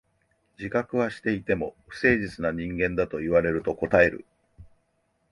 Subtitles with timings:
[0.57, 4.25] 自覚はしていても、不誠実な人間だと言われると応える。